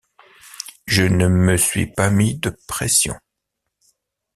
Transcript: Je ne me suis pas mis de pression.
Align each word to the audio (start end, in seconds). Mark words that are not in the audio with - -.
Je 0.87 1.03
ne 1.03 1.27
me 1.27 1.57
suis 1.57 1.85
pas 1.93 2.09
mis 2.09 2.33
de 2.39 2.57
pression. 2.67 3.13